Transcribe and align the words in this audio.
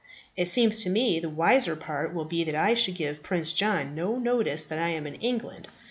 It 0.35 0.49
seems 0.49 0.81
to 0.81 0.89
me 0.89 1.19
the 1.19 1.29
wiser 1.29 1.75
part 1.75 2.11
will 2.11 2.25
be 2.25 2.43
that 2.45 2.55
I 2.55 2.73
should 2.73 2.95
give 2.95 3.21
Prince 3.21 3.53
John 3.53 3.93
no 3.93 4.17
notice 4.17 4.63
that 4.63 4.79
I 4.79 4.89
am 4.89 5.05
in 5.05 5.13
England. 5.13 5.67